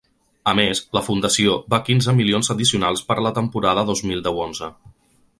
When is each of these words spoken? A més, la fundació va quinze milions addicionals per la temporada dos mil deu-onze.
A 0.51 0.53
més, 0.59 0.79
la 0.97 1.01
fundació 1.09 1.57
va 1.73 1.79
quinze 1.89 2.15
milions 2.19 2.49
addicionals 2.53 3.03
per 3.11 3.17
la 3.27 3.33
temporada 3.39 3.83
dos 3.91 4.03
mil 4.13 4.25
deu-onze. 4.29 4.71